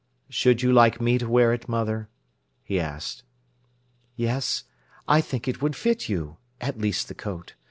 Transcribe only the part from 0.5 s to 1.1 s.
you like